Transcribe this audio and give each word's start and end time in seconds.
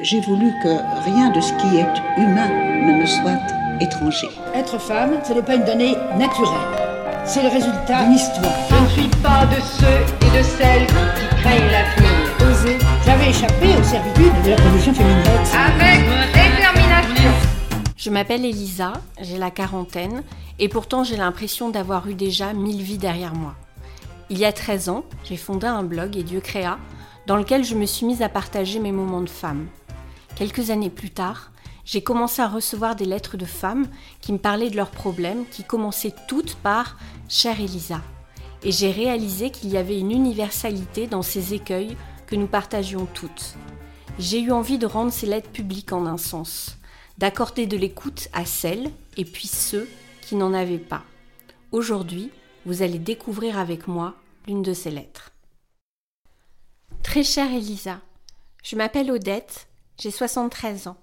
J'ai 0.00 0.20
voulu 0.20 0.52
que 0.60 1.04
rien 1.04 1.30
de 1.30 1.40
ce 1.40 1.52
qui 1.52 1.76
est 1.76 2.20
humain 2.20 2.48
ne 2.48 3.00
me 3.00 3.06
soit 3.06 3.38
étranger. 3.80 4.28
Être 4.52 4.76
femme, 4.76 5.20
ce 5.22 5.32
n'est 5.32 5.42
pas 5.42 5.54
une 5.54 5.64
donnée 5.64 5.94
naturelle. 6.18 6.50
C'est 7.24 7.44
le 7.44 7.48
résultat 7.48 8.02
d'une 8.02 8.14
histoire. 8.14 8.52
Je 8.70 8.74
ne 8.74 8.88
suis 8.88 9.08
pas 9.22 9.46
de 9.46 9.60
ceux 9.60 10.26
et 10.26 10.38
de 10.38 10.42
celles 10.42 10.86
qui 10.88 11.36
craignent 11.36 11.70
l'avenir. 11.70 12.10
Oser. 12.40 12.78
J'avais 13.06 13.30
échappé 13.30 13.68
aux 13.78 13.84
servitudes 13.84 14.42
de 14.44 14.50
la 14.50 14.56
condition 14.56 14.94
féminine. 14.94 15.22
Avec 15.54 16.04
détermination. 16.32 17.30
Je 17.96 18.10
m'appelle 18.10 18.44
Elisa, 18.44 18.94
j'ai 19.20 19.38
la 19.38 19.52
quarantaine, 19.52 20.24
et 20.58 20.68
pourtant 20.68 21.04
j'ai 21.04 21.16
l'impression 21.16 21.70
d'avoir 21.70 22.08
eu 22.08 22.14
déjà 22.14 22.52
mille 22.52 22.82
vies 22.82 22.98
derrière 22.98 23.34
moi. 23.34 23.54
Il 24.28 24.38
y 24.38 24.44
a 24.44 24.52
13 24.52 24.88
ans, 24.88 25.04
j'ai 25.22 25.36
fondé 25.36 25.68
un 25.68 25.84
blog 25.84 26.16
et 26.16 26.24
Dieu 26.24 26.40
créa, 26.40 26.78
dans 27.28 27.36
lequel 27.36 27.62
je 27.62 27.76
me 27.76 27.86
suis 27.86 28.06
mise 28.06 28.22
à 28.22 28.28
partager 28.28 28.80
mes 28.80 28.92
moments 28.92 29.22
de 29.22 29.30
femme. 29.30 29.68
Quelques 30.36 30.70
années 30.70 30.90
plus 30.90 31.10
tard, 31.10 31.52
j'ai 31.84 32.02
commencé 32.02 32.42
à 32.42 32.48
recevoir 32.48 32.96
des 32.96 33.04
lettres 33.04 33.36
de 33.36 33.44
femmes 33.44 33.86
qui 34.20 34.32
me 34.32 34.38
parlaient 34.38 34.70
de 34.70 34.76
leurs 34.76 34.90
problèmes, 34.90 35.46
qui 35.46 35.62
commençaient 35.62 36.14
toutes 36.26 36.56
par 36.56 36.98
Chère 37.28 37.60
Elisa. 37.60 38.02
Et 38.64 38.72
j'ai 38.72 38.90
réalisé 38.90 39.50
qu'il 39.50 39.70
y 39.70 39.76
avait 39.76 40.00
une 40.00 40.10
universalité 40.10 41.06
dans 41.06 41.22
ces 41.22 41.54
écueils 41.54 41.96
que 42.26 42.34
nous 42.34 42.48
partagions 42.48 43.06
toutes. 43.06 43.54
J'ai 44.18 44.40
eu 44.40 44.50
envie 44.50 44.78
de 44.78 44.86
rendre 44.86 45.12
ces 45.12 45.26
lettres 45.26 45.50
publiques 45.50 45.92
en 45.92 46.04
un 46.06 46.16
sens, 46.16 46.78
d'accorder 47.18 47.66
de 47.66 47.76
l'écoute 47.76 48.28
à 48.32 48.44
celles 48.44 48.90
et 49.16 49.24
puis 49.24 49.46
ceux 49.46 49.88
qui 50.20 50.34
n'en 50.34 50.52
avaient 50.52 50.78
pas. 50.78 51.04
Aujourd'hui, 51.70 52.30
vous 52.66 52.82
allez 52.82 52.98
découvrir 52.98 53.56
avec 53.58 53.86
moi 53.86 54.14
l'une 54.48 54.62
de 54.62 54.72
ces 54.72 54.90
lettres. 54.90 55.30
Très 57.04 57.22
chère 57.22 57.52
Elisa, 57.52 58.00
je 58.64 58.74
m'appelle 58.74 59.12
Odette, 59.12 59.68
j'ai 59.98 60.10
73 60.10 60.88
ans. 60.88 60.96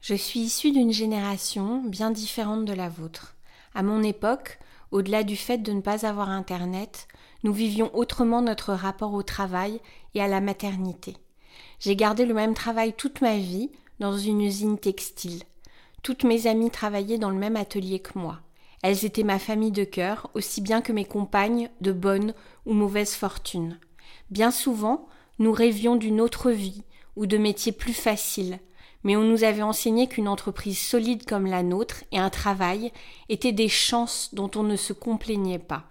Je 0.00 0.14
suis 0.14 0.40
issue 0.40 0.70
d'une 0.70 0.92
génération 0.92 1.82
bien 1.82 2.10
différente 2.10 2.64
de 2.64 2.72
la 2.72 2.88
vôtre. 2.88 3.36
À 3.74 3.82
mon 3.82 4.02
époque, 4.02 4.58
au-delà 4.90 5.24
du 5.24 5.36
fait 5.36 5.58
de 5.58 5.72
ne 5.72 5.80
pas 5.80 6.06
avoir 6.06 6.28
Internet, 6.28 7.08
nous 7.42 7.52
vivions 7.52 7.94
autrement 7.96 8.42
notre 8.42 8.74
rapport 8.74 9.14
au 9.14 9.22
travail 9.22 9.80
et 10.14 10.22
à 10.22 10.28
la 10.28 10.40
maternité. 10.40 11.16
J'ai 11.80 11.96
gardé 11.96 12.26
le 12.26 12.34
même 12.34 12.54
travail 12.54 12.92
toute 12.92 13.20
ma 13.22 13.36
vie 13.36 13.70
dans 13.98 14.16
une 14.16 14.42
usine 14.42 14.78
textile. 14.78 15.42
Toutes 16.02 16.24
mes 16.24 16.46
amies 16.46 16.70
travaillaient 16.70 17.18
dans 17.18 17.30
le 17.30 17.38
même 17.38 17.56
atelier 17.56 18.00
que 18.00 18.18
moi. 18.18 18.40
Elles 18.82 19.04
étaient 19.04 19.24
ma 19.24 19.38
famille 19.38 19.72
de 19.72 19.84
cœur, 19.84 20.30
aussi 20.34 20.60
bien 20.60 20.82
que 20.82 20.92
mes 20.92 21.04
compagnes 21.04 21.70
de 21.80 21.92
bonne 21.92 22.34
ou 22.66 22.74
mauvaise 22.74 23.14
fortune. 23.14 23.80
Bien 24.30 24.50
souvent, 24.50 25.08
nous 25.38 25.52
rêvions 25.52 25.96
d'une 25.96 26.20
autre 26.20 26.50
vie 26.50 26.82
ou 27.16 27.26
de 27.26 27.38
métiers 27.38 27.72
plus 27.72 27.94
faciles, 27.94 28.58
mais 29.04 29.16
on 29.16 29.22
nous 29.22 29.44
avait 29.44 29.62
enseigné 29.62 30.08
qu'une 30.08 30.28
entreprise 30.28 30.78
solide 30.78 31.24
comme 31.24 31.46
la 31.46 31.62
nôtre 31.62 32.04
et 32.12 32.18
un 32.18 32.30
travail 32.30 32.92
étaient 33.28 33.52
des 33.52 33.68
chances 33.68 34.30
dont 34.32 34.50
on 34.56 34.62
ne 34.62 34.76
se 34.76 34.92
complaignait 34.92 35.58
pas. 35.58 35.84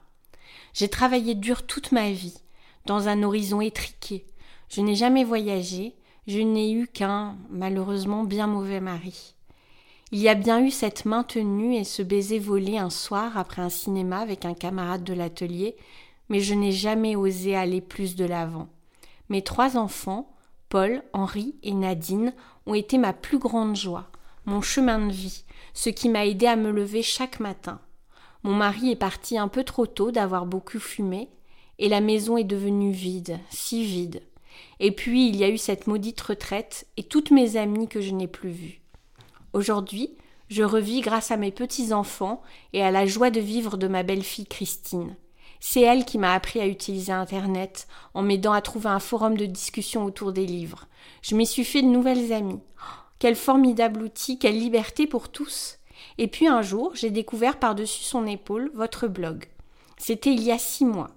J'ai 0.74 0.90
travaillé 0.90 1.34
dur 1.34 1.66
toute 1.66 1.92
ma 1.92 2.12
vie, 2.12 2.38
dans 2.86 3.08
un 3.08 3.24
horizon 3.24 3.62
étriqué. 3.62 4.26
Je 4.70 4.82
n'ai 4.82 4.96
jamais 4.96 5.24
voyagé, 5.24 5.96
je 6.28 6.40
n'ai 6.40 6.72
eu 6.72 6.88
qu'un, 6.88 7.38
malheureusement, 7.50 8.24
bien 8.24 8.48
mauvais 8.48 8.82
mari. 8.82 9.34
Il 10.12 10.20
y 10.20 10.30
a 10.30 10.36
bien 10.36 10.64
eu 10.64 10.72
cette 10.72 11.06
main 11.06 11.24
tenue 11.24 11.76
et 11.76 11.84
ce 11.84 12.02
baiser 12.02 12.40
volé 12.40 12.78
un 12.78 12.90
soir 12.90 13.38
après 13.38 13.62
un 13.62 13.70
cinéma 13.70 14.20
avec 14.20 14.46
un 14.46 14.54
camarade 14.54 15.04
de 15.04 15.14
l'atelier, 15.14 15.76
mais 16.30 16.40
je 16.40 16.54
n'ai 16.54 16.72
jamais 16.72 17.16
osé 17.16 17.56
aller 17.56 17.82
plus 17.82 18.16
de 18.16 18.26
l'avant. 18.26 18.70
Mes 19.30 19.42
trois 19.42 19.78
enfants, 19.78 20.34
Paul, 20.70 21.04
Henri 21.14 21.56
et 21.64 21.74
Nadine 21.74 22.34
ont 22.66 22.74
été 22.74 22.98
ma 22.98 23.14
plus 23.14 23.40
grande 23.40 23.76
joie, 23.76 24.10
mon 24.46 24.62
chemin 24.62 25.06
de 25.06 25.12
vie, 25.12 25.44
ce 25.74 25.90
qui 25.90 26.10
m'a 26.10 26.26
aidé 26.26 26.46
à 26.48 26.56
me 26.56 26.72
lever 26.72 27.04
chaque 27.04 27.40
matin. 27.40 27.80
Mon 28.44 28.54
mari 28.54 28.92
est 28.92 28.96
parti 28.98 29.38
un 29.38 29.48
peu 29.48 29.64
trop 29.64 29.86
tôt 29.86 30.12
d'avoir 30.12 30.46
beaucoup 30.46 30.80
fumé, 30.80 31.30
et 31.80 31.90
la 31.90 32.02
maison 32.02 32.38
est 32.38 32.44
devenue 32.44 32.92
vide, 32.92 33.40
si 33.50 33.84
vide. 33.84 34.22
Et 34.80 34.92
puis 34.92 35.28
il 35.28 35.36
y 35.36 35.44
a 35.44 35.50
eu 35.50 35.58
cette 35.58 35.88
maudite 35.88 36.22
retraite 36.22 36.88
et 36.98 37.04
toutes 37.04 37.32
mes 37.32 37.58
amies 37.58 37.88
que 37.88 38.02
je 38.02 38.12
n'ai 38.12 38.28
plus 38.28 38.50
vues. 38.50 38.82
Aujourd'hui, 39.54 40.18
je 40.50 40.64
revis 40.64 41.02
grâce 41.02 41.32
à 41.32 41.38
mes 41.38 41.52
petits-enfants 41.52 42.42
et 42.74 42.84
à 42.84 42.92
la 42.92 43.06
joie 43.06 43.30
de 43.30 43.40
vivre 43.40 43.78
de 43.78 43.88
ma 43.88 44.04
belle-fille 44.04 44.48
Christine. 44.48 45.16
C'est 45.60 45.82
elle 45.82 46.06
qui 46.06 46.18
m'a 46.18 46.34
appris 46.34 46.60
à 46.60 46.68
utiliser 46.68 47.12
Internet 47.12 47.88
en 48.14 48.22
m'aidant 48.22 48.54
à 48.54 48.62
trouver 48.62 48.90
un 48.90 49.00
forum 49.00 49.38
de 49.38 49.46
discussion 49.46 50.06
autour 50.06 50.34
des 50.34 50.46
livres. 50.46 50.86
Je 51.22 51.36
m'y 51.36 51.46
suis 51.46 51.66
fait 51.66 51.82
de 51.82 51.88
nouvelles 51.88 52.32
amies. 52.32 52.62
Oh, 52.80 53.00
quel 53.20 53.36
formidable 53.36 54.04
outil, 54.04 54.38
quelle 54.38 54.60
liberté 54.60 55.08
pour 55.08 55.30
tous. 55.30 55.78
Et 56.18 56.28
puis 56.28 56.48
un 56.48 56.62
jour, 56.62 56.92
j'ai 56.96 57.10
découvert 57.10 57.60
par-dessus 57.60 58.04
son 58.04 58.28
épaule 58.28 58.72
votre 58.74 59.08
blog. 59.08 59.46
C'était 59.98 60.32
il 60.32 60.44
y 60.44 60.52
a 60.52 60.60
six 60.60 60.86
mois. 60.86 61.10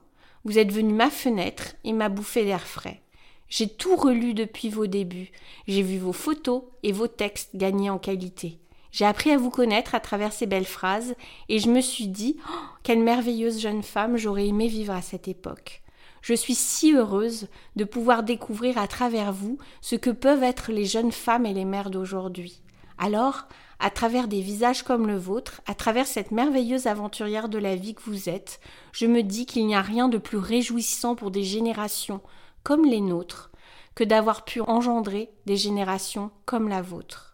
Vous 0.45 0.59
êtes 0.59 0.73
venu 0.73 0.95
ma 0.95 1.11
fenêtre 1.11 1.75
et 1.85 1.93
m'a 1.93 2.09
bouffé 2.09 2.45
d'air 2.45 2.67
frais. 2.67 3.03
J'ai 3.49 3.69
tout 3.69 3.97
relu 3.97 4.33
depuis 4.33 4.71
vos 4.71 4.87
débuts. 4.87 5.33
J'ai 5.67 5.83
vu 5.83 5.99
vos 5.99 6.13
photos 6.13 6.63
et 6.83 6.93
vos 6.93 7.09
textes 7.09 7.57
gagner 7.57 7.91
en 7.91 7.99
qualité. 7.99 8.59
J'ai 8.93 9.05
appris 9.05 9.31
à 9.31 9.39
vous 9.39 9.51
connaître 9.51 9.95
à 9.95 10.01
travers 10.01 10.33
ces 10.33 10.47
belles 10.47 10.65
phrases 10.65 11.15
et 11.49 11.59
je 11.59 11.69
me 11.69 11.81
suis 11.81 12.09
dit 12.09 12.37
oh, 12.49 12.53
quelle 12.83 13.03
merveilleuse 13.03 13.61
jeune 13.61 13.83
femme 13.83 14.17
j'aurais 14.17 14.49
aimé 14.49 14.67
vivre 14.67 14.93
à 14.93 15.03
cette 15.03 15.29
époque. 15.29 15.83
Je 16.23 16.35
suis 16.35 16.55
si 16.55 16.93
heureuse 16.93 17.49
de 17.77 17.85
pouvoir 17.85 18.23
découvrir 18.23 18.79
à 18.79 18.89
travers 18.89 19.33
vous 19.33 19.59
ce 19.81 19.97
que 19.97 20.11
peuvent 20.11 20.43
être 20.43 20.71
les 20.73 20.85
jeunes 20.85 21.13
femmes 21.13 21.47
et 21.47 21.55
les 21.55 21.65
mères 21.65 21.91
d'aujourd'hui. 21.91 22.61
Alors, 22.99 23.47
à 23.79 23.89
travers 23.89 24.29
des 24.29 24.43
visages 24.43 24.83
comme 24.83 25.07
le 25.07 25.17
vôtre, 25.17 25.63
à 25.67 25.75
travers 25.75 26.07
cette 26.07 26.33
merveilleuse 26.33 26.87
aventurière 26.87 27.49
de 27.49 27.57
la 27.57 27.75
vie 27.75 27.95
que 27.95 28.03
vous 28.03 28.29
êtes, 28.29 28.61
je 28.93 29.07
me 29.07 29.23
dis 29.23 29.47
qu'il 29.47 29.67
n'y 29.67 29.75
a 29.75 29.81
rien 29.81 30.09
de 30.09 30.19
plus 30.19 30.37
réjouissant 30.37 31.15
pour 31.15 31.31
des 31.31 31.45
générations 31.45 32.21
comme 32.63 32.85
les 32.85 33.01
nôtres 33.01 33.51
que 33.95 34.05
d'avoir 34.05 34.45
pu 34.45 34.61
engendrer 34.61 35.31
des 35.47 35.57
générations 35.57 36.31
comme 36.45 36.69
la 36.69 36.83
vôtre. 36.83 37.30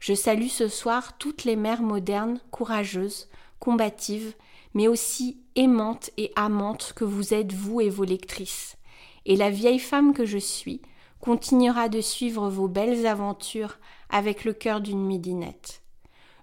Je 0.00 0.14
salue 0.14 0.48
ce 0.48 0.68
soir 0.68 1.16
toutes 1.18 1.44
les 1.44 1.56
mères 1.56 1.82
modernes, 1.82 2.40
courageuses, 2.50 3.28
combatives, 3.58 4.34
mais 4.74 4.88
aussi 4.88 5.38
aimantes 5.54 6.10
et 6.16 6.32
amantes 6.36 6.92
que 6.94 7.04
vous 7.04 7.34
êtes 7.34 7.52
vous 7.52 7.80
et 7.80 7.88
vos 7.88 8.04
lectrices. 8.04 8.76
Et 9.24 9.36
la 9.36 9.50
vieille 9.50 9.78
femme 9.78 10.12
que 10.12 10.26
je 10.26 10.38
suis 10.38 10.82
continuera 11.20 11.88
de 11.88 12.00
suivre 12.00 12.48
vos 12.48 12.68
belles 12.68 13.06
aventures 13.06 13.78
avec 14.10 14.44
le 14.44 14.52
cœur 14.52 14.80
d'une 14.80 15.04
midinette. 15.04 15.82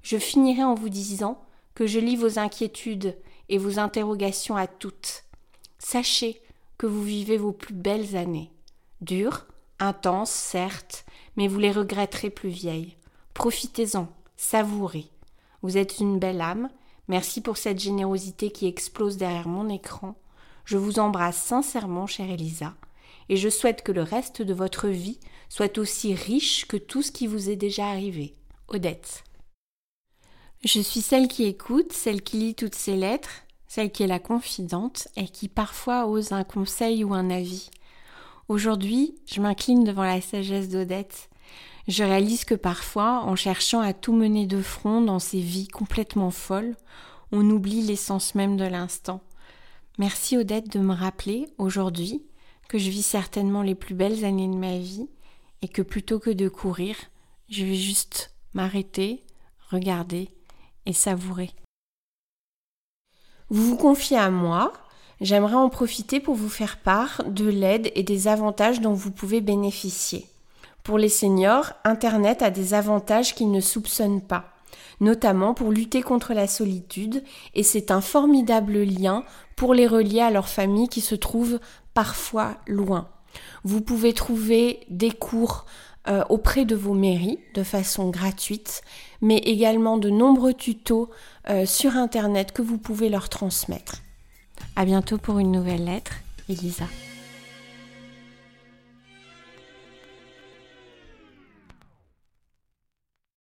Je 0.02 0.18
finirai 0.18 0.64
en 0.64 0.74
vous 0.74 0.90
disant 0.90 1.42
que 1.76 1.88
je 1.88 2.00
lis 2.00 2.18
vos 2.18 2.40
inquiétudes 2.40 3.18
et 3.50 3.58
vos 3.58 3.80
interrogations 3.80 4.56
à 4.56 4.68
toutes. 4.68 5.24
Sachez 5.80 6.42
que 6.78 6.88
vous 6.88 7.04
vivez 7.04 7.38
vos 7.38 7.52
plus 7.52 7.74
belles 7.74 8.16
années. 8.16 8.52
Dures, 9.02 9.46
intenses, 9.80 10.32
certes, 10.32 11.06
mais 11.38 11.48
vous 11.48 11.60
les 11.60 11.72
regretterez 11.72 12.30
plus 12.30 12.50
vieilles. 12.50 12.98
Profitez-en, 13.34 14.08
savourez. 14.38 15.08
Vous 15.62 15.78
êtes 15.78 16.00
une 16.00 16.20
belle 16.20 16.42
âme. 16.42 16.70
Merci 17.08 17.42
pour 17.42 17.58
cette 17.58 17.80
générosité 17.80 18.52
qui 18.52 18.68
explose 18.68 19.18
derrière 19.18 19.48
mon 19.48 19.70
écran. 19.70 20.16
Je 20.66 20.78
vous 20.78 21.00
embrasse 21.00 21.42
sincèrement, 21.42 22.08
chère 22.08 22.30
Elisa, 22.30 22.74
et 23.30 23.38
je 23.38 23.50
souhaite 23.50 23.84
que 23.84 23.92
le 23.92 24.04
reste 24.04 24.42
de 24.42 24.54
votre 24.54 24.88
vie 24.88 25.20
soit 25.50 25.78
aussi 25.78 26.14
riche 26.14 26.66
que 26.68 26.78
tout 26.78 27.02
ce 27.02 27.12
qui 27.12 27.28
vous 27.28 27.50
est 27.50 27.56
déjà 27.56 27.88
arrivé. 27.88 28.34
Odette. 28.70 29.24
Je 30.64 30.80
suis 30.80 31.02
celle 31.02 31.28
qui 31.28 31.44
écoute, 31.44 31.92
celle 31.92 32.22
qui 32.22 32.38
lit 32.38 32.56
toutes 32.56 32.76
ces 32.76 32.96
lettres, 32.96 33.44
celle 33.68 33.92
qui 33.92 34.04
est 34.04 34.08
la 34.08 34.20
confidente 34.20 35.10
et 35.18 35.28
qui 35.28 35.50
parfois 35.50 36.08
ose 36.08 36.32
un 36.32 36.46
conseil 36.46 37.04
ou 37.04 37.14
un 37.14 37.30
avis. 37.30 37.70
Aujourd'hui, 38.48 39.16
je 39.26 39.42
m'incline 39.42 39.84
devant 39.84 40.04
la 40.04 40.22
sagesse 40.22 40.70
d'Odette 40.70 41.30
je 41.88 42.04
réalise 42.04 42.46
que 42.46 42.56
parfois, 42.56 43.24
en 43.24 43.36
cherchant 43.36 43.82
à 43.82 43.94
tout 43.94 44.14
mener 44.14 44.46
de 44.48 44.62
front 44.62 45.02
dans 45.02 45.20
ces 45.20 45.40
vies 45.40 45.68
complètement 45.68 46.32
folles, 46.32 46.76
on 47.32 47.50
oublie 47.50 47.82
l'essence 47.82 48.36
même 48.36 48.58
de 48.58 48.64
l'instant. 48.64 49.22
Merci 49.98 50.38
Odette 50.38 50.72
de 50.72 50.80
me 50.80 50.94
rappeler 50.94 51.48
aujourd'hui 51.58 52.24
que 52.70 52.78
je 52.78 52.90
vis 52.90 53.04
certainement 53.04 53.62
les 53.62 53.76
plus 53.76 53.96
belles 53.96 54.24
années 54.24 54.48
de 54.48 54.56
ma 54.56 54.78
vie 54.78 55.08
et 55.62 55.68
que 55.68 55.82
plutôt 55.82 56.20
que 56.20 56.30
de 56.30 56.48
courir, 56.50 56.96
je 57.50 57.66
vais 57.66 57.76
juste 57.76 58.34
m'arrêter, 58.54 59.24
regarder 59.70 60.30
et 60.86 60.94
savourer. 60.94 61.52
Vous 63.50 63.64
vous 63.64 63.78
confiez 63.78 64.18
à 64.18 64.30
moi, 64.30 64.74
j'aimerais 65.22 65.56
en 65.56 65.70
profiter 65.70 66.20
pour 66.20 66.36
vous 66.36 66.50
faire 66.50 66.80
part 66.80 67.24
de 67.28 67.48
l'aide 67.48 67.92
et 67.94 68.04
des 68.04 68.28
avantages 68.28 68.82
dont 68.82 68.94
vous 68.94 69.12
pouvez 69.12 69.42
bénéficier. 69.42 70.26
Pour 70.84 70.98
les 70.98 71.10
seniors, 71.10 71.74
Internet 71.86 72.42
a 72.42 72.50
des 72.50 72.74
avantages 72.74 73.36
qu'ils 73.36 73.52
ne 73.52 73.62
soupçonnent 73.62 74.22
pas, 74.22 74.54
notamment 75.00 75.54
pour 75.54 75.72
lutter 75.72 76.02
contre 76.02 76.34
la 76.34 76.48
solitude, 76.48 77.24
et 77.54 77.64
c'est 77.64 77.90
un 77.90 78.02
formidable 78.02 78.84
lien 78.84 79.24
pour 79.56 79.74
les 79.74 79.88
relier 79.88 80.20
à 80.20 80.32
leur 80.32 80.50
famille 80.50 80.90
qui 80.90 81.02
se 81.02 81.16
trouve 81.16 81.60
parfois 81.94 82.58
loin. 82.68 83.08
Vous 83.64 83.82
pouvez 83.82 84.14
trouver 84.14 84.82
des 84.90 85.12
cours 85.12 85.66
euh, 86.10 86.24
auprès 86.28 86.66
de 86.66 86.76
vos 86.76 86.94
mairies 86.94 87.40
de 87.54 87.64
façon 87.64 88.10
gratuite, 88.10 88.82
mais 89.22 89.38
également 89.38 89.98
de 89.98 90.10
nombreux 90.10 90.54
tutos 90.54 91.10
euh, 91.50 91.66
sur 91.66 91.96
Internet 91.96 92.52
que 92.52 92.62
vous 92.62 92.78
pouvez 92.78 93.08
leur 93.08 93.30
transmettre. 93.30 94.02
À 94.76 94.84
bientôt 94.84 95.18
pour 95.18 95.40
une 95.40 95.52
nouvelle 95.52 95.86
lettre, 95.86 96.12
Elisa. 96.50 96.86